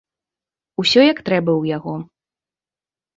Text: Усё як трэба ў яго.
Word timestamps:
Усё 0.83 1.03
як 1.11 1.21
трэба 1.27 1.51
ў 1.57 1.63
яго. 1.77 1.93